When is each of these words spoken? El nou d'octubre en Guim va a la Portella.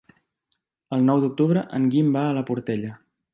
El 0.97 1.05
nou 1.09 1.21
d'octubre 1.25 1.63
en 1.81 1.85
Guim 1.97 2.11
va 2.17 2.25
a 2.31 2.33
la 2.39 2.45
Portella. 2.49 2.97